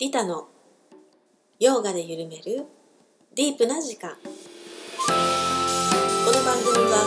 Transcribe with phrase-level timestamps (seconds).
[0.00, 0.48] リタの
[1.58, 2.64] ヨーガで緩める
[3.36, 4.12] ディープな時間。
[4.12, 4.16] こ
[6.32, 7.04] の番組は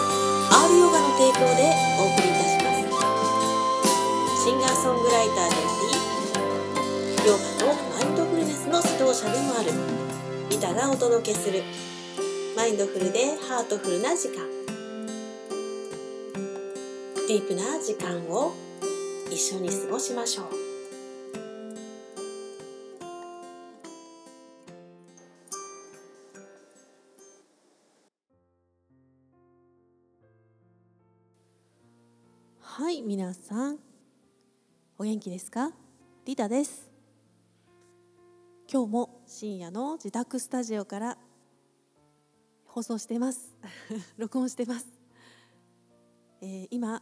[0.70, 2.70] R ヨガの提供でお送りいたしま
[4.38, 4.46] す。
[4.46, 5.66] シンガーソングライターであ
[7.24, 9.72] りヨガのマインドフルネスの指導者でもある
[10.52, 11.64] リタがお届けする
[12.56, 14.48] マインドフルでハートフルな時間。
[17.28, 18.54] ディープな時間を
[19.32, 20.63] 一緒に過ごしましょう。
[33.34, 33.80] 皆さん
[35.00, 35.72] お元気ですか？
[36.24, 36.88] リタです。
[38.72, 41.18] 今日も深夜の自宅スタジオから
[42.68, 43.58] 放送してます。
[44.18, 44.86] 録音してます、
[46.42, 47.02] えー、今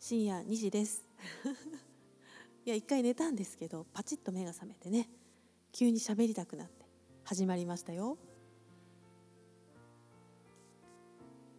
[0.00, 1.04] 深夜2時です。
[2.64, 5.10] いや一回寝たんですけどパチッと目が覚めてね
[5.72, 6.86] 急に喋りたくなって
[7.24, 8.16] 始まりましたよ。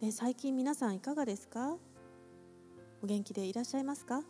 [0.00, 1.78] で最近皆さんいかがですか？
[3.02, 4.22] お元気でいらっしゃいますか？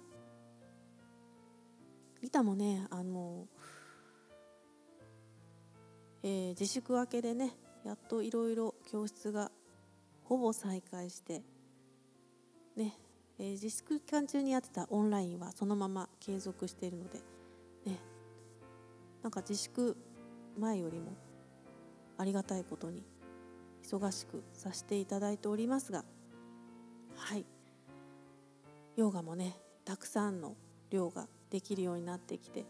[2.21, 3.47] リタもねあの、
[6.23, 9.51] えー、自粛明けでねやっといろいろ教室が
[10.25, 11.43] ほぼ再開して
[12.77, 12.99] ね、
[13.39, 17.21] えー、自粛期間中にやってたオンラインはそのまま継続しているので
[17.87, 18.01] ね
[19.23, 19.97] なんか自粛
[20.59, 21.13] 前よりも
[22.19, 23.07] ありがたいことに
[23.85, 26.05] 忙しくさせていただいておりますが
[27.15, 27.47] はい。
[28.99, 29.55] ヨガもね
[29.85, 30.57] たくさんの
[30.91, 32.67] 量ができるようになってきて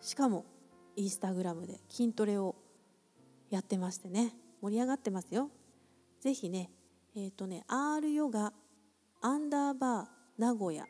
[0.00, 0.44] しかも
[0.94, 2.54] インスタグラムで筋トレを
[3.50, 5.50] やってましてね盛り上がってますよ。
[6.20, 6.70] ぜひね
[7.16, 8.52] えっ、ー、とね R ヨガ
[9.20, 10.84] アンダーバー名古屋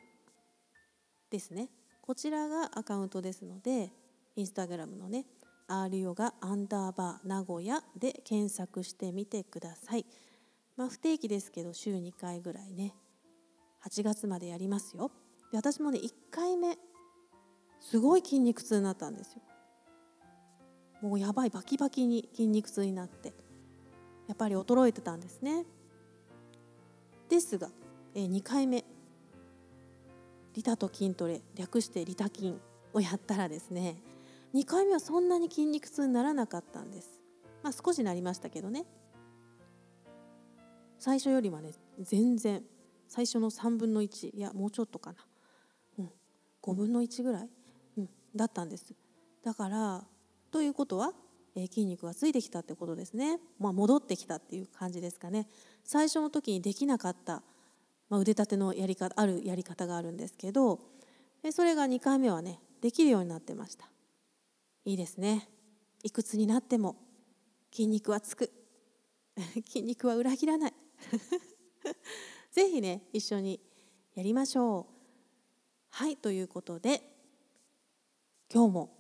[1.31, 1.71] ですね。
[2.03, 3.91] こちらがアカウントですので
[4.37, 5.25] インスタグラムのね
[5.69, 10.05] R ヨガアンダーバー名古屋で検索してみてください。
[10.77, 12.95] まあ不定期ですけど週2回ぐらいね
[13.87, 15.13] 8月までやりますよ。
[15.53, 16.77] で私もね1回目
[17.81, 19.43] すごい筋肉痛になったんですよ。
[21.03, 23.33] もうやばいバキバキに筋肉痛になって
[24.27, 25.65] やっぱり衰えてたんですね。
[27.29, 27.69] ですが、
[28.15, 28.85] え2回目
[30.55, 32.55] リタと筋トレ略してリタ筋
[32.93, 33.97] をやったらですね
[34.55, 37.21] 2回目はそんなに筋肉痛にならなかったんです。
[37.63, 38.85] まあ少しなりましたけどね。
[40.99, 42.65] 最初よりはね全然
[43.09, 45.19] 最初の3分の1いやもうちょっとかな、
[45.99, 46.11] うん、
[46.63, 47.49] 5分の1ぐらい、
[47.99, 48.95] うん、だったんです。
[49.45, 50.05] だから
[50.51, 51.13] ということは、
[51.55, 55.47] えー、筋肉がついてきたってことですね、まあ、戻ってきたっていう感じですかね。
[55.85, 57.43] 最初の時にできなかった、
[58.09, 60.81] まあ、腕立てのやり方あるやり方があるんですけど
[61.53, 63.89] それが2回目はねできるようになってました。
[64.85, 65.49] いいですね。
[66.03, 66.97] いくつになっても
[67.73, 68.51] 筋肉はつく。
[69.67, 70.75] 筋肉は裏切らない。
[72.57, 73.61] ぜひね一緒に
[74.15, 74.95] やりましょう。
[75.91, 77.03] はいということで
[78.51, 78.91] 今日も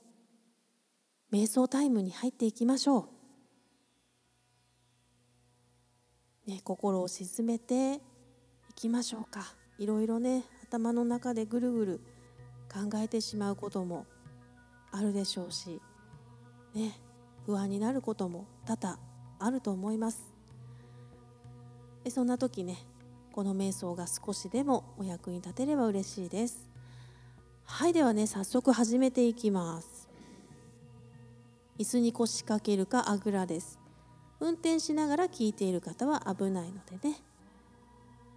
[1.32, 3.08] 瞑想タイムに入っていきましょ
[6.46, 8.00] う、ね、心を沈めてい
[8.74, 9.54] きましょうか。
[9.78, 12.00] いろいろね頭の中でぐるぐる
[12.70, 14.04] 考えてしまうことも
[14.92, 15.80] あるでしょうし
[16.74, 17.00] ね
[17.46, 18.98] 不安になることも多々
[19.38, 20.30] あると思います。
[22.04, 22.76] でそんな時ね
[23.36, 26.66] この瞑想が少しでもお役に立てれば嬉しいです。
[27.66, 30.08] はいではね早速始めていきます。
[31.78, 33.78] 椅子に腰掛けるかあぐらです。
[34.41, 37.16] 運転しながら聞いている方は危ないのでね。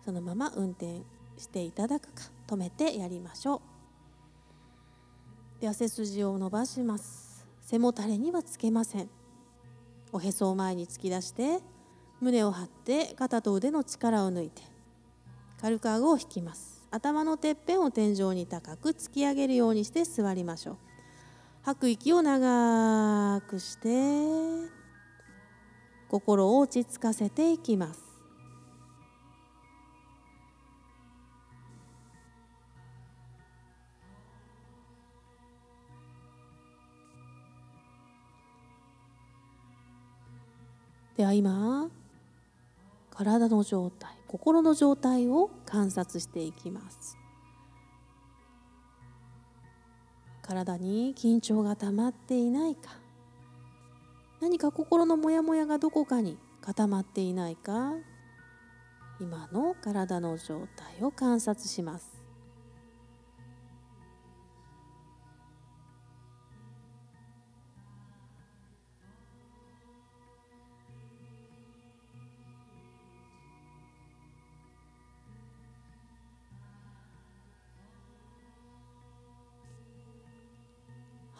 [0.03, 1.03] そのまま運転
[1.37, 3.61] していただくか止めてやりましょ
[5.59, 5.61] う。
[5.61, 7.47] では背筋を伸ばします。
[7.61, 9.09] 背もたれにはつけません。
[10.11, 11.61] おへそを前に突き出して
[12.19, 14.68] 胸を張って肩と腕の力を抜いて
[15.61, 16.87] 軽く顎を引きます。
[16.89, 20.77] 頭のてっぺんを天井に高く突き上げるようにして座りましょう。
[21.63, 24.69] 吐く息を長くして
[26.09, 28.01] 心を落ち着かせていきます。
[41.17, 41.89] では今
[43.11, 44.18] 体の状態。
[44.29, 47.17] 心の状態を観察していきます。
[50.43, 52.91] 体に緊張がたまっていないか。
[54.39, 57.93] 何か心のモヤモヤがどこかに固まっていないか。
[59.19, 62.18] 今の体の状態を観察します。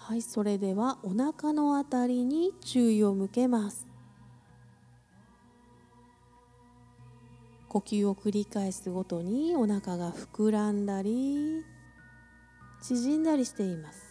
[0.09, 3.87] はいそれではお腹のあたりに注意を向けます。
[7.67, 11.63] 呼吸を繰り返すごとにお腹が膨らんだり
[12.81, 14.01] 縮んだりしています。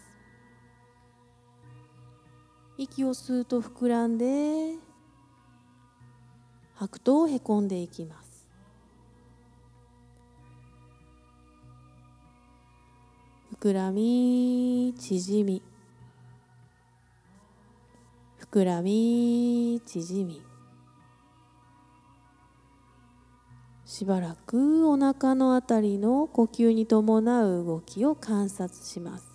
[2.76, 4.74] 息を吸うと膨らんで
[6.76, 8.48] 吐くとへこんでいきます。
[13.60, 15.60] 膨らみ縮み。
[18.50, 20.42] 膨らみ縮み
[23.84, 29.26] しばらくお腹のあたりの呼吸に伴う動きを観察します。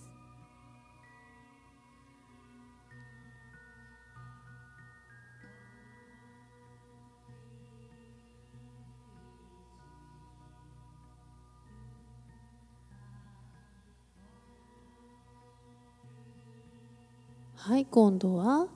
[17.56, 18.66] はい今度は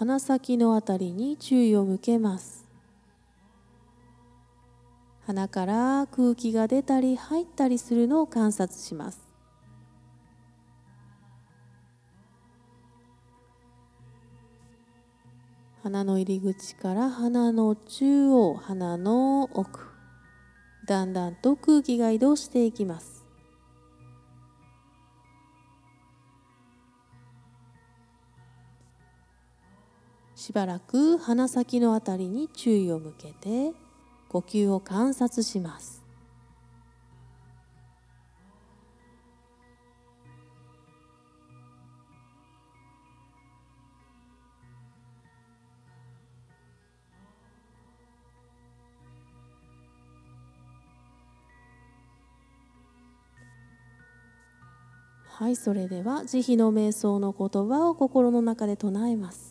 [0.00, 2.66] 鼻先のあたりに注意を向けます。
[5.26, 9.20] 鼻から空気が出たり入ったりするのを観察します。
[15.82, 19.80] 鼻の入り口から鼻の中央鼻の奥
[20.86, 23.19] だんだんと空気が移動していきます。
[30.40, 33.74] しばらく鼻先のあたりに注意を向けて
[34.30, 36.02] 呼吸を観察します。
[55.26, 59.49] はいそれでは慈悲の瞑想の言葉を心の中で唱えます。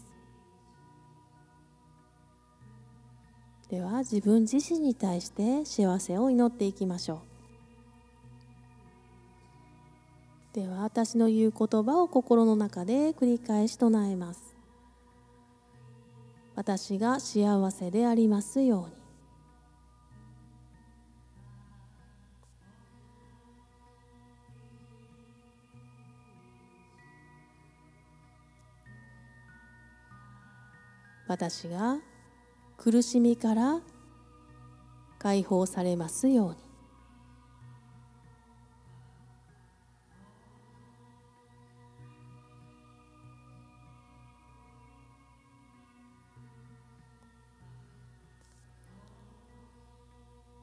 [3.70, 7.22] では自分自身に対して幸せを祈っていきましょ
[10.54, 10.56] う。
[10.56, 14.56] では私の言う言葉を心の中で繰り返し唱えます。
[16.56, 19.00] 私が幸せでありますように。
[31.28, 32.00] 私が
[32.82, 33.82] 苦しみから
[35.18, 36.56] 解放されますように。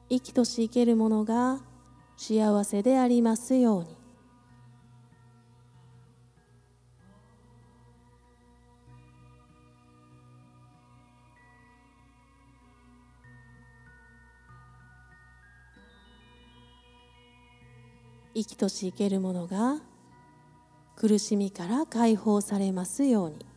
[0.09, 1.59] 生きとし生けるものが
[2.15, 4.06] 幸せでありますように。
[18.37, 19.81] 生きとし生けるものが
[20.95, 23.56] 苦しみから解放されますように。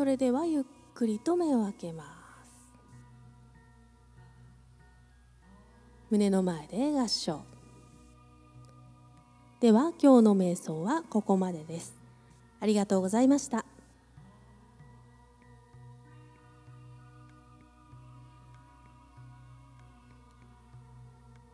[0.00, 0.64] それではゆっ
[0.94, 2.04] くりと目を開けま
[2.42, 2.50] す。
[6.08, 7.42] 胸の前で合掌
[9.60, 11.94] では今日の瞑想はここまでです。
[12.60, 13.66] ありがとうございました。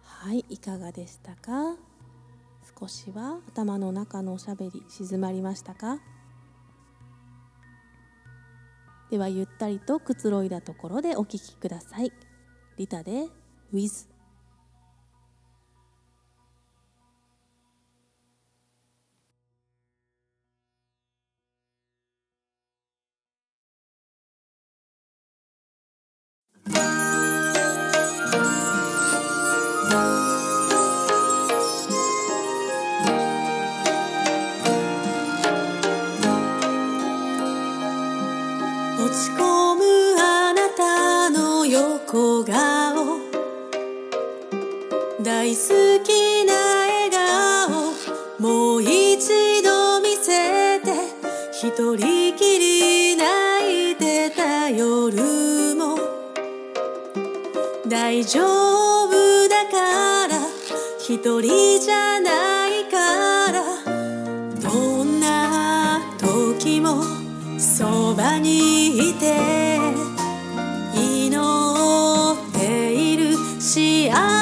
[0.05, 1.75] はいいかがでしたか？
[2.79, 5.99] 少しは頭の中のおしゃべり静まりましたか？
[9.11, 12.13] ではゆったりとくつろいだところでお聴きください。
[12.77, 13.27] リタで
[13.73, 14.09] With
[67.59, 69.79] そばにいて
[70.95, 74.36] 祈っている幸せ。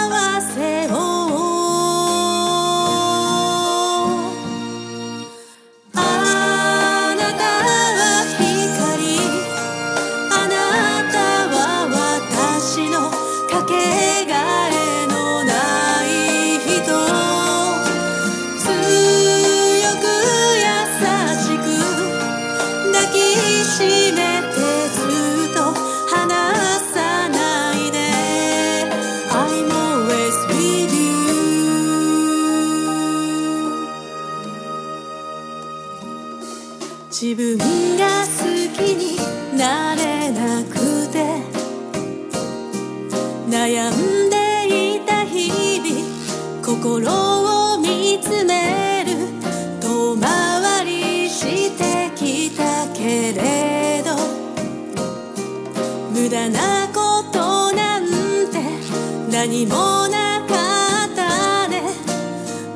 [59.47, 61.83] 何もなかったね。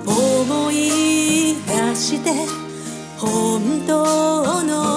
[0.06, 2.30] 思い出して
[3.16, 4.88] 本当の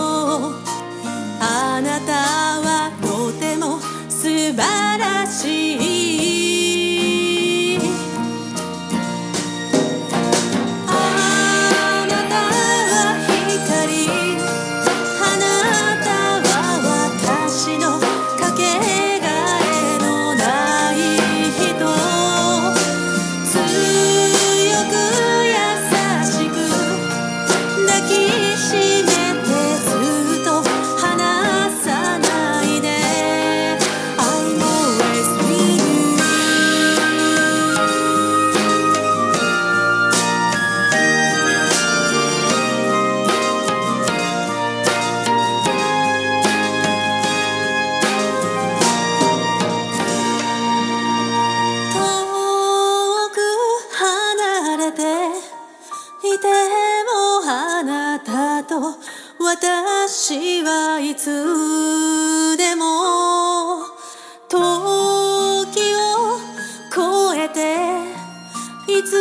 [69.02, 69.14] いつ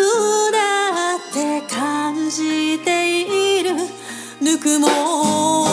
[0.52, 3.22] だって感じて
[3.60, 3.70] いる。
[4.42, 4.86] ぬくも
[5.64, 5.69] り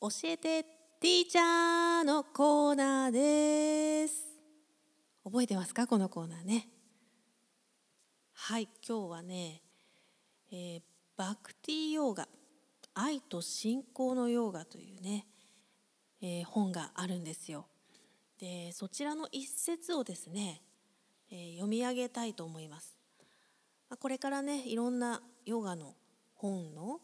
[0.00, 4.28] 教えてティーチャーのコーナーです。
[5.24, 6.68] 覚えてますかこのコーナーね。
[8.32, 9.60] はい今日はね、
[10.52, 10.80] えー
[11.16, 12.28] バクティヨーガ
[12.94, 15.26] 愛と信仰のヨーガというね、
[16.22, 17.66] えー本があるんですよ。
[18.38, 20.62] でそちらの一節をですね、
[21.32, 22.96] えー読み上げたいと思います。
[23.90, 25.96] まあこれからねいろんなヨガの
[26.36, 27.00] 本の、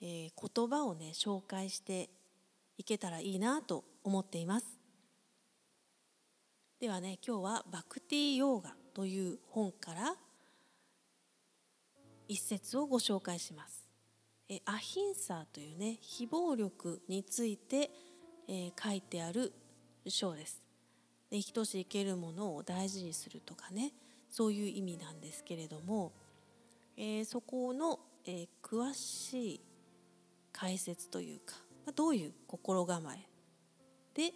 [0.00, 2.08] えー言葉をね紹介して
[2.80, 4.66] いけたらいいなと思っています。
[6.80, 10.14] ではね今日はバクティヨーガという本から
[12.26, 13.86] 一節をご紹介します。
[14.48, 17.90] えアヒンサーというね非暴力について、
[18.48, 19.52] えー書いてある
[20.08, 20.62] 章です。
[21.28, 23.92] で生きとし生けるものを大事にするとかね
[24.30, 26.12] そういう意味なんですけれども、
[26.96, 29.60] えーそこの、えー詳しい
[30.50, 31.56] 解説というか、
[31.94, 33.18] どういう心構え
[34.14, 34.32] で、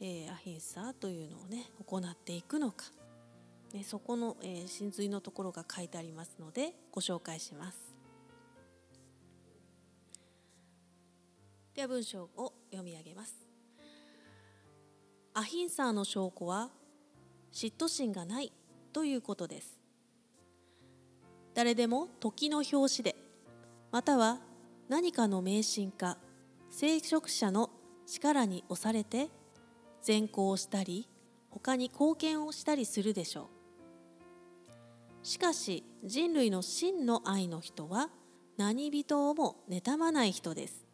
[0.00, 2.86] えーアヒンサーというのをね行っていくのか、
[3.72, 7.78] ね、そこの、えー真髄のところが書いてありますのでご紹介します。
[11.74, 13.34] では文章を読み上げます。
[15.34, 16.70] アヒンサーの証拠は
[17.52, 18.52] 嫉妬心がない
[18.92, 19.80] ということです。
[21.54, 23.16] 誰でも時の表紙で
[23.90, 24.38] または
[24.88, 26.18] 何かの迷信か
[26.74, 27.68] 聖職者の
[28.06, 29.28] 力に押されて
[30.00, 31.06] 善行をしたり
[31.50, 33.50] 他に貢献をしたりするでしょ
[35.22, 35.26] う。
[35.26, 38.08] しかし人類の真の愛の人は
[38.56, 40.86] 何人をも妬まない人です。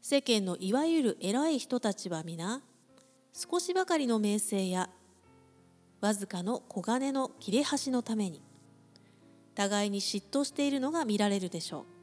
[0.00, 2.62] 世間のいわゆる偉い人たちは皆
[3.32, 4.88] 少しばかりの名声や
[6.00, 8.40] わずかの小金の切れ端のために
[9.56, 11.99] 互いに嫉妬しているのが見られるでしょう。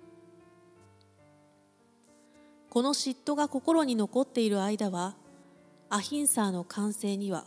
[2.77, 5.15] この嫉妬が心に残っている間は
[5.89, 7.46] アヒンサーの完成には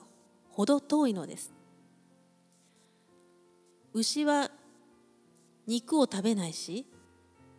[0.48, 1.52] 程遠いのです。
[3.92, 4.50] 牛は
[5.68, 6.84] 肉を食べないし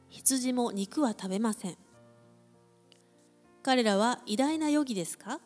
[0.09, 1.77] 羊も肉は食べません。
[3.63, 5.39] 彼らは偉大なヨギですか？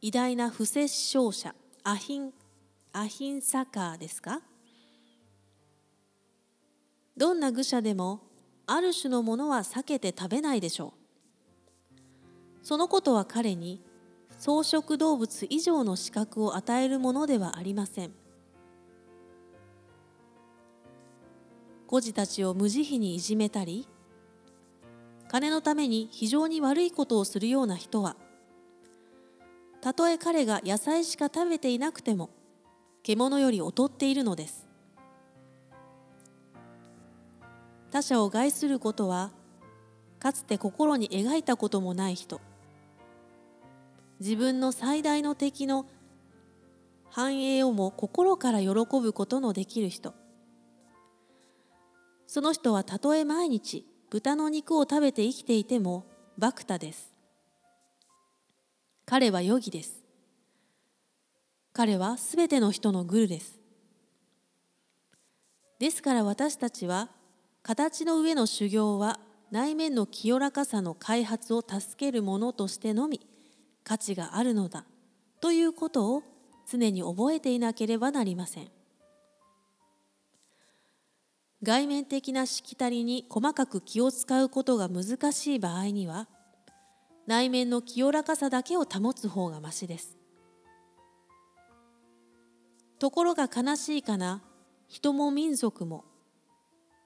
[0.00, 1.54] 偉大な不殺傷者
[1.84, 2.32] アヒン
[2.92, 4.40] アヒンサカーですか？
[7.16, 8.31] どんな愚者でも
[8.66, 10.94] ある種のものは避けて食べないでしょ
[12.62, 12.66] う。
[12.66, 13.82] そのことは彼に
[14.38, 18.12] 草食動物以上の資格を与えるものではありません。
[21.92, 23.86] 孤児たちを無慈悲にいじめたり
[25.28, 28.16] 金のために非常に悪いことをするような人は
[29.82, 32.30] たとえ彼が野菜しか食べていなくても
[33.02, 34.71] 獣より劣っているのです。
[37.92, 39.30] 他者を害することは
[40.18, 42.40] かつて心に描いたこともない人。
[44.18, 45.84] 自分の最大の敵の
[47.10, 50.14] 繁栄をも心から喜ぶことのできる人。
[52.26, 56.06] その人はたとえ毎日豚の肉を食べて生きていても
[56.38, 57.12] バクタです。
[59.04, 60.02] 彼はヨギです。
[61.74, 63.58] 彼はすべての人のグルです。
[65.78, 67.10] ですから私たちは
[67.62, 69.20] 形の上の修行は
[69.50, 73.20] 内面の清らかさの開発を助けるものとしてのみ
[73.84, 74.84] 価値があるのだ
[75.40, 76.22] ということを
[76.70, 78.68] 常に覚えていなければなりません。
[81.62, 86.26] 外面的なしきたりに細かく気を使うことが難しい場合には
[87.28, 90.16] 内面の清らかさだけを保つ方がましです
[92.98, 94.42] ところが悲しいかな
[94.88, 96.04] 人も民族も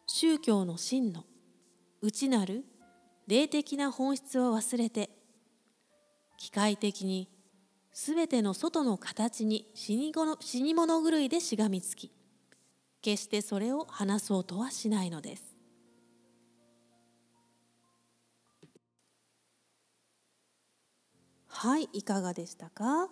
[0.06, 1.24] 宗教の真の
[2.00, 2.64] 内なる
[3.26, 5.10] 霊的な本質を忘れて
[6.38, 7.28] 機械的に
[7.92, 12.12] すべての外の形に死に死に物狂いでしがみつき
[13.02, 15.56] 決してそれを話そうとはしないのです。
[21.48, 23.08] はいいかがでしたか、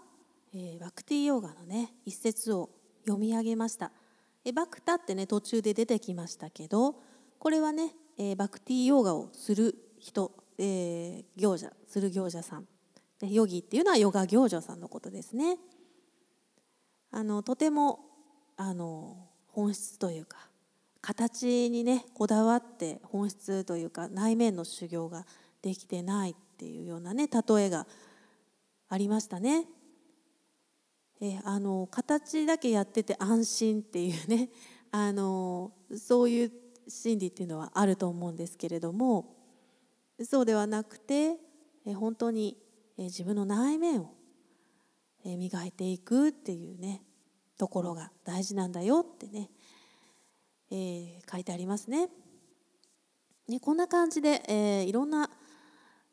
[0.53, 2.69] えー、バクティヨーガのね一節を
[3.07, 3.91] 読み上げました
[4.45, 6.97] えバクタってね途中で出てきましたけど
[7.39, 12.67] これはね、え、バクティヨガをする人、えー、行者する行者さん
[13.23, 15.59] ヨギっていうのはヨガ行者さんのことですね
[17.11, 18.01] あのとても
[18.57, 19.17] あの
[19.49, 20.39] 本質というか
[21.01, 25.27] 形にねこだわって本質というか内面の修行が
[25.63, 27.87] できてないっていうようなね例えが
[28.89, 29.67] ありましたね。
[31.21, 34.51] えあの形だけやってて安心っていうね
[34.91, 36.53] あのそういう
[36.89, 39.37] 心理っていうのはあると思うんですけれども
[40.23, 41.39] そうではなくて
[41.87, 42.57] え本当に
[42.97, 44.15] 自分の内面を
[45.25, 47.03] 磨いていくっていうね
[47.57, 49.51] ところが大事なんだよってね、
[50.71, 52.09] えー、書いてありますね。
[53.49, 55.31] ねこんな感じで、えー、いろんな、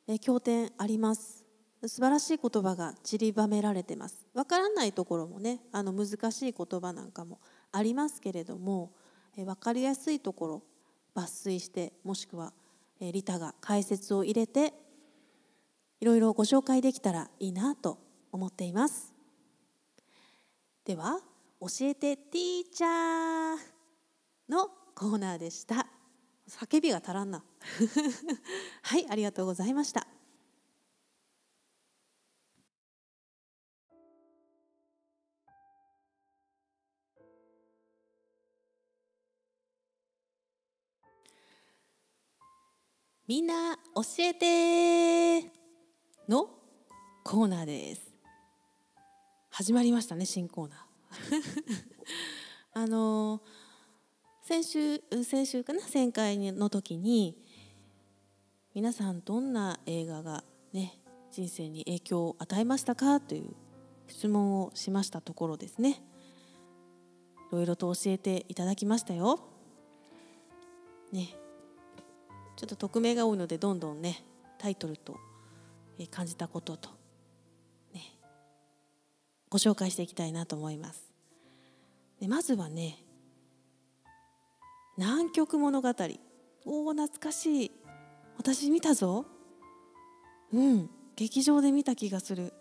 [0.07, 1.40] え、経典あります。
[1.87, 4.27] 素晴らしい言葉が散りばめられてます。
[4.33, 7.39] わからないところもねあの難しい言葉なんかも
[7.71, 8.91] ありますけれども、
[9.35, 10.63] えー、分かりやすいところ
[11.15, 12.53] 抜粋してもしくは、
[12.99, 14.73] えー、リタが解説を入れて
[15.99, 17.97] いろいろご紹介できたらいいなと
[18.31, 19.13] 思っています。
[20.85, 21.19] では
[21.59, 23.57] 教えてティーチャー
[24.49, 25.87] のコーナーでした
[26.49, 27.43] 叫びが足らんな
[28.81, 30.07] はいありがとうございました
[43.31, 45.53] みんな教えて
[46.27, 46.49] の
[47.23, 48.11] コーナーです。
[49.49, 50.79] 始まりましたね新コーナー。
[52.83, 53.41] あの
[54.41, 55.79] 先週先週かな？
[55.93, 57.37] 前回の時に、
[58.73, 60.99] 皆さんどんな映画がね
[61.31, 63.55] 人生に影響を与えましたかという
[64.09, 66.03] 質問をしましたところですね。
[67.49, 69.39] いろいろと教えていただきましたよ。
[71.13, 71.40] ね。
[72.61, 74.23] ちょっと匿名が多いのでどんどんね
[74.59, 75.17] タイトルと
[76.11, 76.89] 感じたことと
[77.91, 78.01] ね
[79.49, 81.11] ご紹介していきたいなと思います。
[82.19, 82.99] でまずはね
[84.95, 85.89] 南極物語。
[86.67, 87.71] おお懐かしい。
[88.37, 89.25] 私見たぞ。
[90.53, 92.53] うん劇場で見た気がする。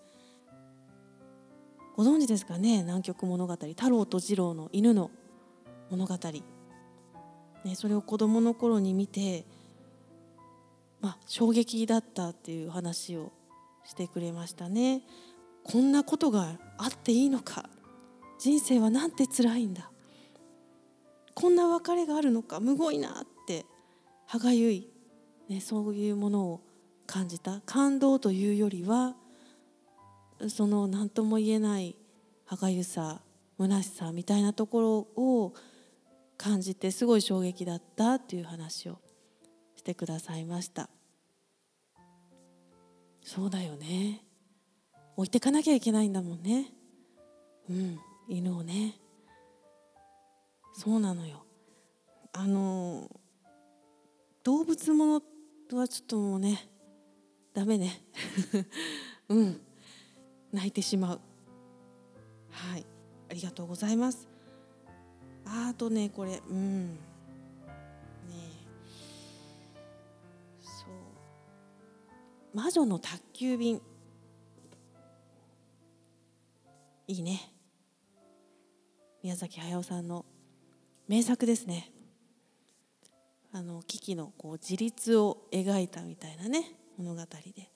[1.95, 2.79] ご存知ですかね？
[2.85, 3.53] 南極物語。
[3.53, 5.11] 太郎と次郎の犬の
[5.91, 6.17] 物語、
[7.65, 9.45] ね、それを子どもの頃に見て、
[11.01, 13.33] まあ、衝撃だったっていう話を
[13.85, 15.03] してくれましたね。
[15.65, 17.69] こんなことがあっていいのか。
[18.39, 19.91] 人生はなんて辛いんだ。
[21.35, 22.61] こんな別れがあるのか。
[22.61, 23.65] むごいなって
[24.27, 24.89] 歯がゆい、
[25.49, 26.61] ね、そういうものを
[27.07, 27.61] 感じた。
[27.67, 29.15] 感動というよりは
[30.49, 31.97] その何とも言えない
[32.47, 33.21] 歯がゆさ
[33.59, 35.55] 虚しさみたいなところを
[36.39, 38.99] 感じてすごい衝撃だったっていう話を
[39.81, 40.91] してくださいました。
[43.23, 44.23] そうだよね。
[45.17, 46.67] 置いてかなきゃいけないんだもんね。
[47.71, 49.01] うん犬をね。
[50.75, 51.47] そうなのよ。
[52.35, 53.09] あの
[54.45, 55.23] 動物も
[55.71, 56.69] のはちょっともうね
[57.55, 58.05] ダメね。
[59.31, 59.61] うん
[60.53, 61.21] 泣いてしまう。
[62.51, 62.85] はい
[63.31, 64.29] ありがとうございます。
[65.47, 66.99] あとねこれうん。
[72.53, 73.81] 魔女の宅急便。
[77.07, 77.53] いいね。
[79.23, 80.25] 宮崎駿さんの
[81.07, 81.91] 名作ですね。
[83.53, 86.65] あの危機のこう自立を描いたみたいなね
[86.97, 87.71] 物語で。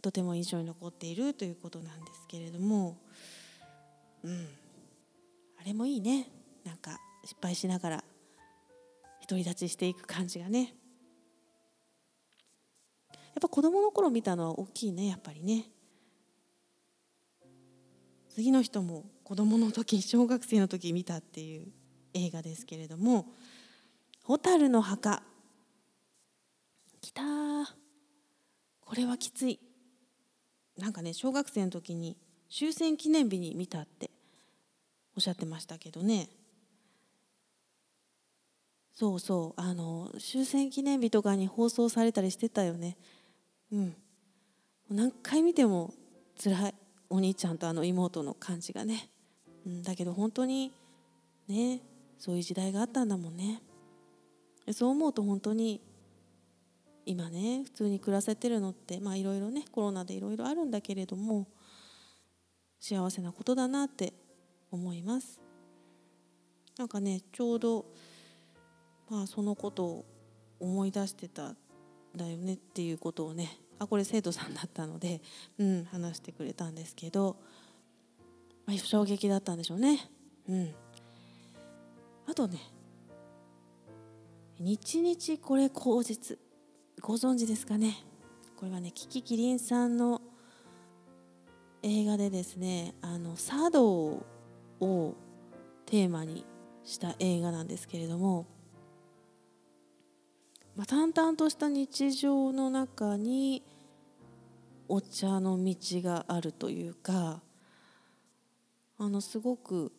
[0.00, 2.96] とても印象に残っているということなんですけれども。
[4.24, 4.48] うん。
[5.60, 6.28] あれもいいね。
[6.64, 8.04] なんか失敗しながら
[9.28, 10.74] 独り立ちしていく感じがね。
[13.34, 15.66] やっぱ子供の頃見たのは大きいねやっぱりね。
[18.28, 21.72] 次の人も子供の時小学生の時見たっていう
[22.14, 23.26] 映画ですけれども
[24.22, 25.24] 「蛍の墓」
[27.02, 27.22] きた
[28.80, 29.58] これはきつい。
[30.76, 32.16] なんかね小学生の時に
[32.48, 34.10] 終戦記念日に見たって
[35.16, 36.28] おっしゃってましたけどね。
[38.94, 42.96] そうそうあの終戦記念日とかに放送されたりしてたよね。
[43.72, 43.96] うん。
[44.90, 45.92] 何回見ても
[46.42, 46.74] 辛い。
[47.10, 49.08] お兄ちゃんとあの妹の感じがね、
[49.66, 50.72] うん、だけど本当に
[51.48, 51.80] ね
[52.18, 53.62] そういう時代があったんだもんね。
[54.72, 55.80] そう思うと本当に
[57.06, 61.48] 今ね普通に暮らせてるのってまあいろいろねコロナでいろいろあるんだけれども
[62.78, 64.12] 幸せなことだなって
[64.70, 65.40] 思います。
[66.78, 67.86] なんかねちょうど
[69.08, 70.04] まあそのことを
[70.60, 71.54] 思い出してた
[72.18, 75.22] だよねっていうことをねあこれ生徒さんだったので、
[75.56, 77.36] うん、話してくれたんですけど、
[78.66, 80.10] まあ、衝撃だったんでしょうね。
[80.48, 80.74] うん、
[82.26, 82.58] あとね
[84.58, 86.38] 日日これ口実
[87.00, 88.04] ご存知ですかね？
[88.56, 90.20] これはねキキキリンさんの
[91.84, 94.26] 映画でですねあの茶道
[94.80, 95.14] を
[95.86, 96.44] テーマに
[96.82, 98.46] した映画なんですけれども、
[100.78, 103.64] まあ、淡々とした日常の中に
[104.86, 107.42] お茶の道があるというか
[108.96, 109.90] あのすごく、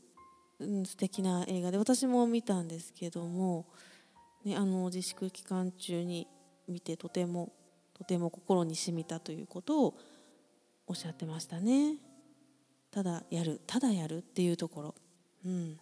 [0.58, 3.65] うん、素敵な映画で私も見たんですけども、
[4.46, 6.30] ね、あの自粛期間中に
[6.70, 7.52] 見てとても
[7.94, 9.98] とても心に染みたということを
[10.88, 11.98] おっしゃってましたね。
[12.89, 14.96] ただやるただやるっていうところ、
[15.46, 15.78] うん、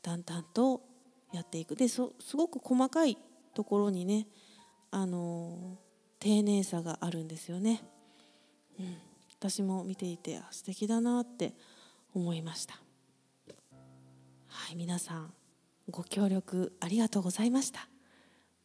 [0.00, 0.80] 淡々と
[1.32, 1.74] やっていく。
[1.74, 2.00] です
[2.36, 3.18] ごく細かい
[3.54, 4.26] ところにね
[4.90, 5.78] あの
[6.18, 7.82] 丁寧さがあるんですよね、
[8.78, 8.96] うん、
[9.38, 11.54] 私も見ていて素敵だなって
[12.14, 12.74] 思いました。
[14.48, 15.32] はい皆さん
[15.90, 17.88] ご協力ありがとうございました。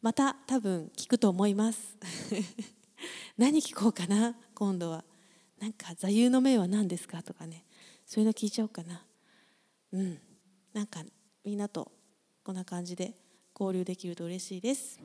[0.00, 1.96] また多分聞くと思います。
[3.36, 5.04] 何聞こうかな今度は。
[5.58, 7.64] なんか座右の銘は何ですかとかね。
[8.06, 9.04] そういうの聞いちゃおうかな。
[9.92, 10.20] うん。
[10.72, 11.02] なんか
[11.44, 11.90] みんなと
[12.44, 13.14] こんな感じで
[13.58, 15.00] 交流できると嬉しいです。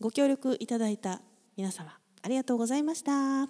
[0.00, 1.20] ご協力いただいた
[1.56, 3.46] 皆様ありがとうございました。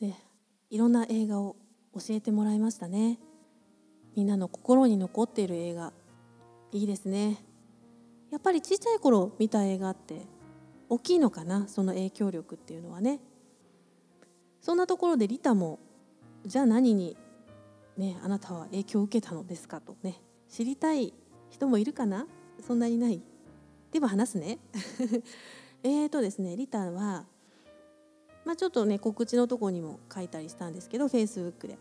[0.00, 0.14] で
[0.70, 1.56] いろんな映画を
[1.94, 3.18] 教えてもらいましたね。
[4.16, 5.92] みんなの心に残っている映画。
[6.72, 7.42] いいですね。
[8.30, 10.26] やっぱり小さい頃見た映画って
[10.88, 11.66] 大きいのかな？
[11.68, 13.20] その影響力っていうのはね。
[14.60, 15.78] そんなところでリタも
[16.44, 17.16] じゃあ何に
[17.98, 21.12] ねあなたは影響を受けたのですかとね知りたい
[21.50, 22.26] 人もいるかな？
[22.66, 23.20] そんなにない？
[23.92, 24.58] でも話すね。
[25.82, 27.26] えーとですねリタは
[28.44, 31.78] まあ、ちょっとね告知のとこにも書いたりしたんですけどフェイスブックで、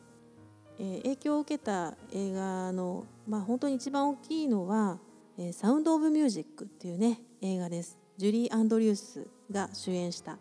[0.79, 4.99] えー、影響を受けた映画の、まあ、本当に一番大きいのは
[5.39, 7.97] 「え、サウンド・オブ・ミュージック」っていうね映画です。
[8.17, 10.39] ジュリー・アンドリュースが主演した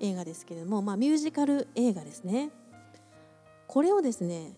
[0.00, 2.50] 映画ですけれども、まあ、ミュージカル映画ですね。
[3.68, 4.56] これをですね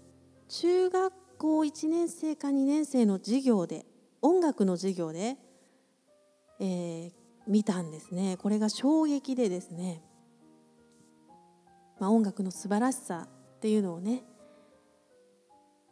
[0.48, 3.86] 中学校1年生か2年生の授業で
[4.22, 5.36] 音楽の授業で、
[6.60, 7.12] えー、
[7.46, 8.36] 見たんですね。
[8.38, 10.02] これが衝撃でですね。
[11.98, 14.24] まあ、音楽の素晴らしさっていうのをね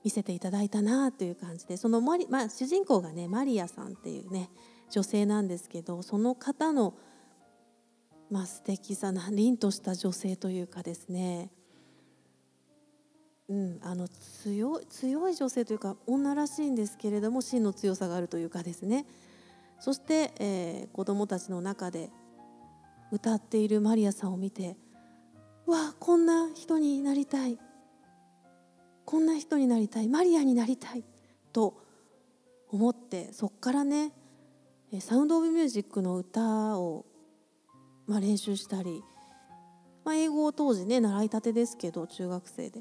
[0.05, 4.51] 見せていただいたなという感じでそのマリ、まあ、主人公がねマリアさんっていうね
[4.91, 6.95] 女性なんですけどその方の、
[8.31, 11.51] まあ、素敵さな凛とした女性というかですね。
[13.53, 19.05] うん、あの強い強い女性というか女らしいんですけれども真の強さがあるというかですね。
[19.79, 22.09] そして、えー、子どもたちの中で
[23.11, 24.79] 歌っているマリアさんを見て
[25.67, 27.59] わこんな人になりたい。
[29.05, 30.09] こんな人になりたい。
[30.09, 31.05] マリアになりたい。
[31.53, 31.77] と
[32.71, 34.13] 思ってそこからね
[35.01, 37.05] サウンド・オブ・ミュージックの歌を、
[38.07, 39.03] まあ、練習したり、
[40.07, 42.81] まあ、英語を当時ね習いたてですけど中学生で。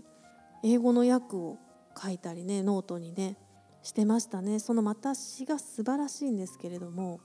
[0.64, 1.58] 英語の訳を
[2.02, 3.38] 書いたりねノートにね
[3.84, 4.60] してましたね。
[4.60, 7.20] その私が素晴らしいんですけれども、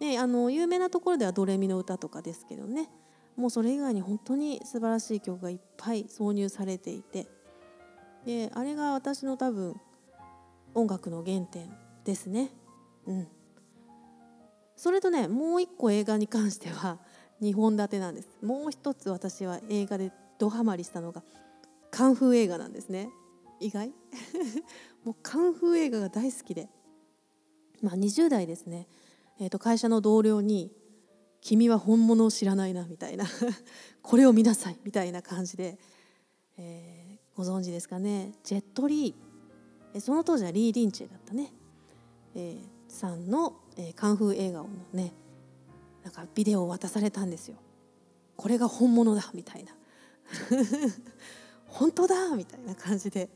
[0.00, 2.88] ね、あの有名なところではドレミの歌とかですけどね
[3.36, 7.28] もうそれ以外に本当に素晴らしい曲がいっぱい挿入されていて
[8.26, 9.80] であれが私の多分
[10.74, 11.70] 音楽の原点
[12.04, 12.50] ですね。
[13.06, 13.28] うん。
[14.76, 16.98] それとねもう一個映画に関しては
[17.42, 18.28] 2本立てなんです。
[18.42, 21.22] もう一つ私は映画でドハマりしたのが
[21.90, 23.10] カンフー映画なんですね。
[23.60, 23.92] 意外？
[25.04, 26.68] もうカンフー映画が大好きで。
[27.82, 28.86] まあ20代ですね、
[29.38, 30.70] えー、と会社の同僚に
[31.40, 33.24] 君は本物を知らないなみたいな。
[34.02, 34.78] これを見なさい。
[34.84, 35.78] みたいな感じで、
[36.58, 38.32] えー、ご存知ですかね。
[38.44, 40.00] ジェットリー。
[40.00, 41.52] その当時はリー・リンチェだったね、
[42.34, 45.12] えー、さんの、えー、カンフー映画のね
[46.04, 47.56] なんかビデオを渡されたんですよ。
[48.36, 49.30] これが本物だ。
[49.34, 49.74] みたいな。
[51.70, 53.28] 本当だみたいな感じで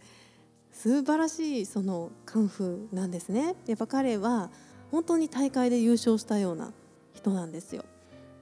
[0.73, 3.55] 素晴らしいそのカンフーなんですね。
[3.67, 4.51] やっぱ彼は
[4.91, 6.73] 本当に大会で優勝したような
[7.15, 7.85] 人なんですよ。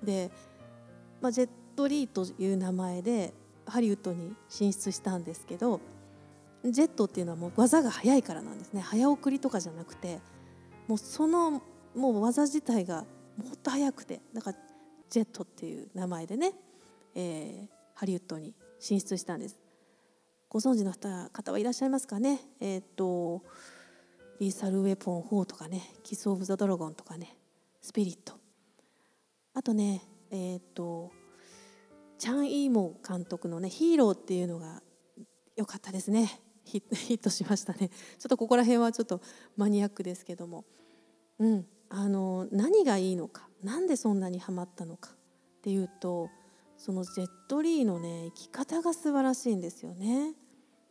[0.02, 0.30] で、
[1.20, 3.32] まあ、ジェット・リーという名前で
[3.66, 5.80] ハリウッドに進出したんですけど
[6.64, 8.80] ジェットっていうのはもう技が速いからなんですね。
[8.80, 10.20] 早送りとかじゃなくて
[10.88, 11.62] もうその
[11.94, 13.04] もう技自体が
[13.36, 14.58] もっと速くてだから
[15.10, 16.54] ジェットっていう名前でね、
[17.14, 19.61] えー、ハリウッドに進出したんです。
[20.52, 22.38] ご存知の方はいらっしゃいますかね？
[22.60, 23.42] えっ、ー、と
[24.38, 27.34] リーサルウェポン4とかねキス・オブ・ザ・ドラゴンとかね
[27.80, 28.34] スピリット。
[29.54, 31.10] あとねえっ、ー、と
[32.18, 34.82] チャン・イーモ監督のね「ヒーロー」っていうのが
[35.56, 36.42] 良かったですね。
[36.64, 37.88] ヒットしましたね。
[37.88, 37.94] ちょ
[38.26, 39.22] っとここら辺はちょっと
[39.56, 40.66] マニアックですけども、
[41.38, 45.16] うん、あの何がいいのか何でそんなにハマったのかっ
[45.62, 46.28] ていうと
[46.76, 50.41] そのジェット・リーのね生き方が素晴らしいんですよね。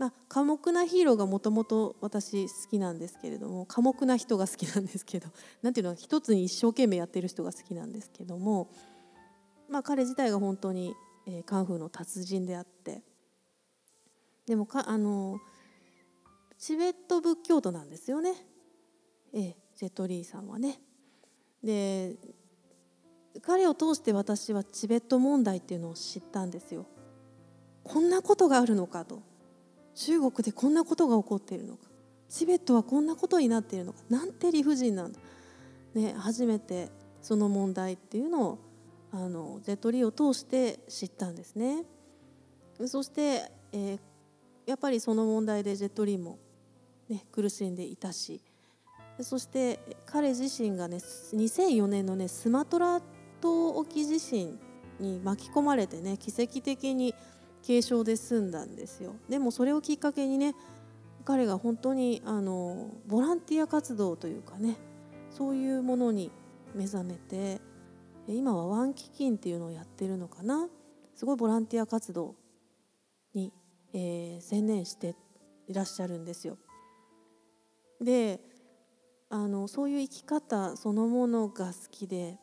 [0.01, 5.29] まあ、寡黙なヒーローがもともと私好きなんですけれども寡黙な人が好きなんですけど
[5.61, 8.71] 何ていうの一つに一生懸命やってる人が好きなんですけども、
[9.69, 10.95] まあ、彼自体が本当に、
[11.27, 13.03] えー、カンフーの達人であって
[14.47, 15.39] でもかあの
[16.57, 18.33] チベット仏教徒なんですよね、
[19.33, 20.81] えー、ジェット・リーさんはね。
[21.63, 22.17] で
[23.43, 26.87] 彼を通して私はチベット問題っていうのを知ったんですよ。
[27.83, 29.29] こんなことがあるのかと
[29.95, 31.88] 中国でこんなことが起こっているのか？
[32.30, 33.99] チベットはこんなことになっているのか？
[34.10, 35.19] なんて理不尽なんだ、
[35.93, 36.89] ね、初めて
[37.21, 38.60] その問題っていうのを
[39.12, 41.84] あのジェットリーを通して知ったんですね。
[42.88, 43.99] そして、えー、
[44.65, 46.39] やっぱりその問題でジェットリーも、
[47.10, 48.41] ね、苦しんでいたし
[49.19, 52.99] そして彼自身がね2004年のねスマトラ
[53.39, 54.58] 島沖地震
[54.99, 57.13] に巻き込まれてね奇跡的に
[57.65, 60.56] 軽症で済んだんですよでもそれをきっかけにね
[61.26, 64.78] 彼が本当にあのボランティア活動というかね
[65.30, 66.32] そういうものに
[66.76, 67.62] 目覚めて
[68.28, 70.67] 今はワン基金っていうのをやってるのかな
[71.15, 72.36] すごいボランティア活動
[73.34, 73.54] に、
[73.93, 75.15] えー、専念して
[75.67, 76.58] いらっしゃるんですよ。
[78.02, 78.39] で
[79.30, 82.38] あのそういう生き方そのものが好きで、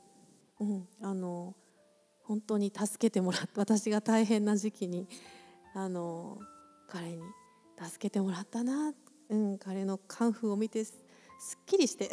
[0.60, 1.54] うん、あの
[2.28, 3.48] 本当に助けてもらった。
[3.60, 5.08] 私が大変な時期に
[5.74, 6.38] あの
[6.86, 7.22] 彼に
[7.82, 8.92] 助けてもらったな、
[9.30, 10.92] うん、彼のカンフーを見てす
[11.56, 12.10] っきりして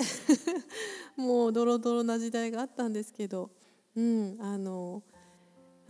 [1.17, 3.51] もうドロドロな時代があったんですけど、
[3.95, 5.03] うん、あの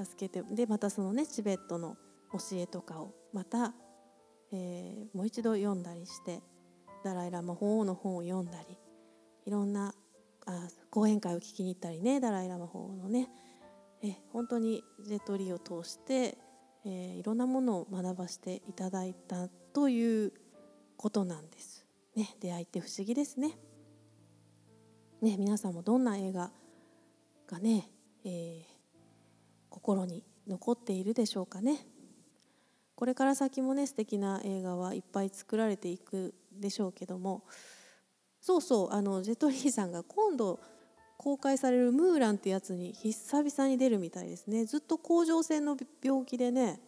[0.04, 1.98] 助けてでまたそのねチベットの
[2.32, 3.76] 教えとかをまた、
[4.52, 6.42] えー、もう一度読んだりして
[7.04, 8.78] ダライ・ラマ法王の本を読んだり
[9.46, 9.94] いろんな
[10.46, 13.30] あ講演会を聞きに行ったりねダライ・ラマ法王のね
[14.02, 16.38] え本当にジェットリーを通して、
[16.86, 20.34] えー、いろんなものを学ばせていただいたという
[20.98, 21.86] ことなんです。
[22.16, 23.58] ね、出会いって不思議ですね。
[25.22, 26.52] ね皆さんもどんな映画
[27.48, 27.90] がね、
[28.24, 28.64] えー、
[29.70, 31.88] 心に残っているでしょうかね。
[32.96, 37.44] これから先もね素敵な映画はいっぱい作られていくでしょうけども
[38.40, 40.62] そうそうあのジェットリーさんが今度
[41.26, 44.64] 公開される「ムーラン」ってやつに久々に出るみたいですね。
[44.66, 46.80] ずっと甲状腺の病気でね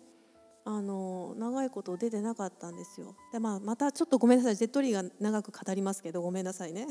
[0.64, 3.16] あの長いこと出てなかったんですよ。
[3.34, 4.56] で、まあ、またちょっとごめんなさい。
[4.56, 6.86] ジェットリーが長く語りますけどごめんなさいね。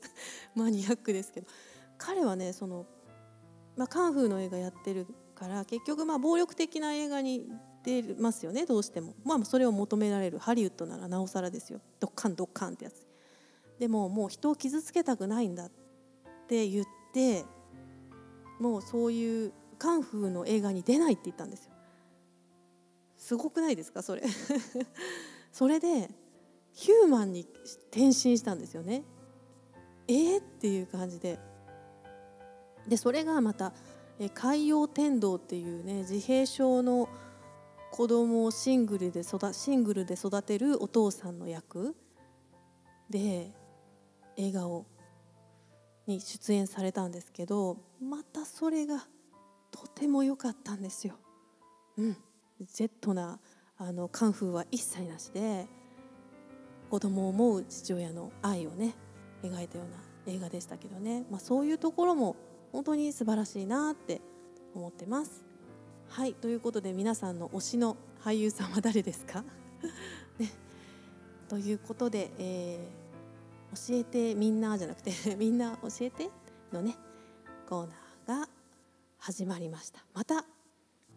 [0.54, 1.46] マニアックですけど。
[1.96, 2.84] 彼はねその、
[3.76, 7.50] まあ、カンフーの映画やってるから結局まあ暴力的な映画に
[7.82, 8.66] 出ますよね。
[8.66, 9.14] どうしても。
[9.24, 10.38] まあそれを求められる。
[10.38, 11.80] ハリウッドならなおさらですよ。
[11.98, 13.06] ドッカンドッカンってやつ。
[13.78, 15.70] でももう人を傷つけたくないんだ
[16.50, 17.44] って言って
[18.58, 21.70] もうそういうカンフーの映画に出ないって言ったんですよ。
[23.16, 24.22] すごくないですかそれ。
[25.52, 26.10] それで
[26.72, 27.46] ヒューマンに
[27.90, 29.04] 転身したんですよね。
[30.08, 31.38] えー、っていう感じで。
[32.88, 33.72] でそれがまた
[34.34, 37.08] 海洋天道っていうね自閉症の
[37.92, 41.94] 子供をシングルで育シングルで育てるお父さんの役
[43.08, 43.52] で
[44.36, 44.86] 映画を
[46.10, 49.06] に出演されたんですけどまたそれが
[49.70, 51.14] とても良かったんですよ。
[51.96, 52.16] うん、
[52.60, 53.38] ジェットな
[53.78, 55.66] あのカンフーは一切なしで
[56.90, 58.94] 子供を思う父親の愛をね
[59.42, 62.36] 描いたような映画でしたけどね、まあ、そういうところも
[62.72, 64.20] 本当に素晴らしいなって
[64.74, 65.44] 思ってます。
[66.08, 66.34] はい。
[66.34, 69.44] ということで皆さんの推しの俳優さんは誰ですか、
[70.38, 70.50] ね、
[71.48, 73.09] ということで、えー、
[73.74, 76.30] 教えてみんなじゃなくて みんな教えて
[76.72, 76.96] のね
[77.68, 78.48] コーナーが
[79.18, 80.04] 始まりました。
[80.14, 80.44] また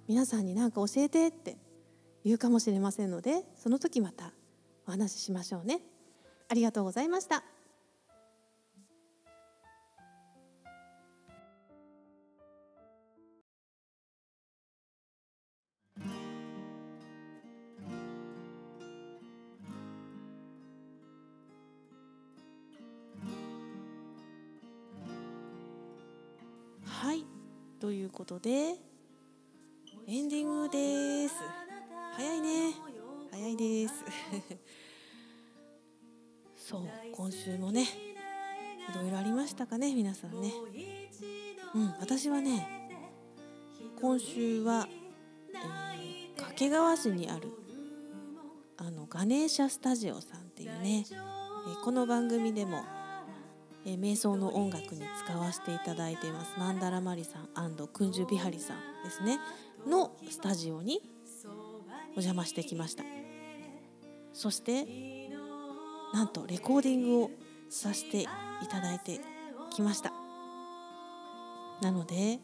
[0.08, 1.58] 皆さんに何か教えてって
[2.26, 4.34] 言うかもしれませんのでその時また
[4.86, 5.82] お話ししましょうね。
[6.50, 7.44] ありがとうございました。
[28.44, 28.76] で
[30.06, 31.36] エンディングです。
[32.18, 32.74] 早いね。
[33.32, 33.94] 早いです。
[36.70, 36.82] そう
[37.14, 37.88] 今週もね
[38.92, 40.52] いろいろありましたかね皆さんね。
[41.74, 42.68] うん私はね
[44.02, 44.90] 今週は、
[45.54, 47.48] えー、掛川市にある
[48.76, 52.84] あのガネーシャスタジオさんっていうね、えー、この番組でも
[53.86, 56.54] えー、瞑想の音楽に使わせていただいています。
[56.58, 57.50] マンダラマリさん
[57.92, 59.40] クンジュビハリさんですね。
[59.88, 61.02] のスタジオに
[62.12, 63.04] お邪魔してきました。
[64.34, 65.30] そして
[66.14, 67.32] なんとレコーディングを
[67.70, 68.28] させてい
[68.70, 69.20] ただいて
[69.72, 70.14] きました。
[71.82, 72.40] なので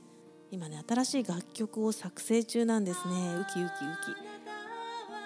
[0.51, 3.35] 今ね新しい楽曲を作成中なんですね。
[3.35, 4.29] ウキウキウキ。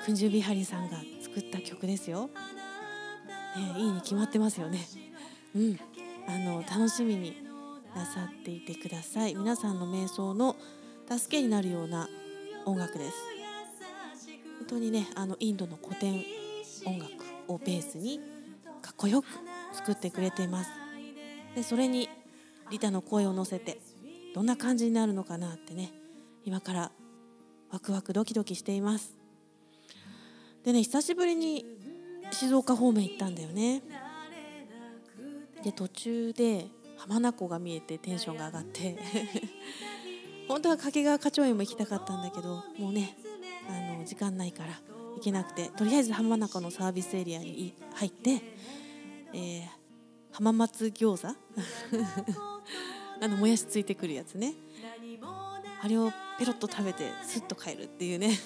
[0.05, 4.85] クンジュビハリさんが作った曲ですよ、ね、いいに決まってますよね。
[5.55, 5.79] うん。
[6.27, 7.35] あの楽しみに
[7.95, 9.35] なさっていてください。
[9.35, 10.55] 皆さんの瞑想の
[11.09, 12.09] 助けになるような
[12.65, 13.15] 音楽です。
[14.59, 16.23] 本当にねあのインドの古典
[16.85, 17.11] 音楽
[17.47, 18.19] をベースに
[18.81, 19.27] かっこよく
[19.73, 20.71] 作ってくれています。
[21.55, 22.09] でそれに
[22.71, 23.79] リタの声を乗せて
[24.33, 25.91] どんな感じになるのかなってね
[26.45, 26.91] 今から
[27.69, 29.15] ワクワクドキドキしています。
[30.63, 31.65] でね久しぶりに
[32.31, 33.83] 静岡方面行ったんだよね。
[35.63, 38.97] で途中で浜名湖が見えてテンションが上がって
[40.47, 43.17] 本当は掛川花鳥園も行きたかったんだけどもうね
[43.69, 44.79] あの時間ないから
[45.15, 48.41] 行けなくてとりあえず浜名湖のサービスエリアに入って、
[49.33, 49.67] えー、
[50.31, 51.37] 浜松餃子？
[53.21, 54.53] あのもやしついてくるやつね。
[55.81, 58.37] あれをペロッと食べてスッと帰るっていうね。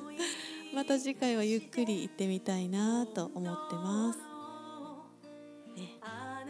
[0.74, 4.18] また次回はゆっくり行ってみたいなと思ってます。
[5.74, 5.98] ね。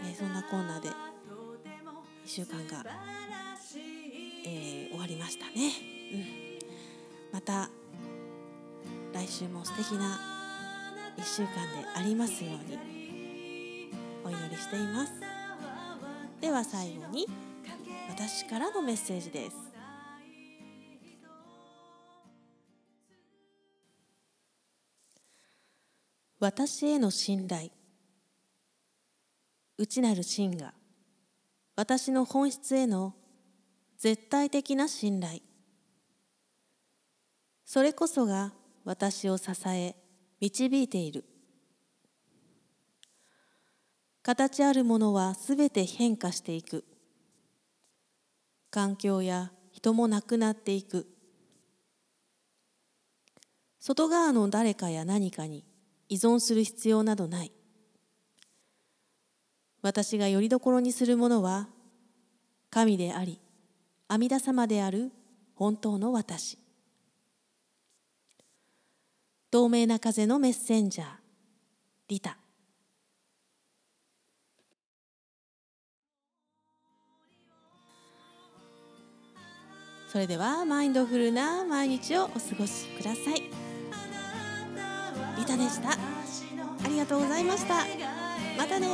[0.07, 0.93] えー、そんなコーナーで1
[2.27, 2.85] 週間が、
[4.45, 5.73] えー、終わりましたね、
[6.13, 6.25] うん、
[7.33, 7.69] また
[9.13, 10.21] 来週も素敵な
[11.17, 12.79] 1週間でありますように
[14.25, 15.13] お祈りしています。
[16.41, 17.27] では最後に
[18.09, 19.57] 私からのメッセージです。
[26.39, 27.71] 私への信頼。
[29.79, 30.73] 内なる真が
[31.77, 33.15] 私の本質への
[33.99, 35.41] 絶対的な信頼。
[37.67, 38.53] それこそが
[38.85, 39.95] 私を支え
[40.41, 41.25] 導いている。
[44.23, 46.85] 形あるものはすべて変化していく。
[48.71, 51.07] 環境や人もなくなっていく。
[53.79, 55.65] 外側の誰かや何かに
[56.09, 57.53] 依存する必要などない。
[59.87, 61.69] 私がよりどころにするものは
[62.71, 63.39] 神であり
[64.09, 65.13] 阿弥陀様である
[65.55, 66.59] 本当の私。
[69.49, 71.07] 透明な風のメッセンジャー
[72.09, 72.37] リタ。
[80.09, 83.43] それではマインドフルな毎日をお過ごしください。
[85.39, 85.93] リタでした。
[85.93, 88.16] ありがとうございました。
[88.57, 88.87] またね。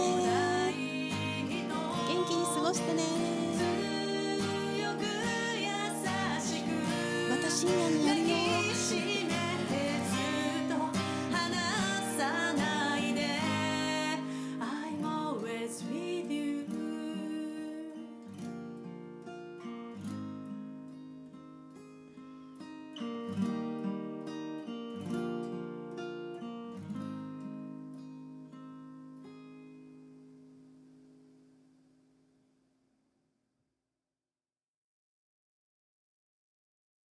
[2.08, 3.02] 元気に過ごしてね。
[7.30, 8.42] また深夜にやるよ。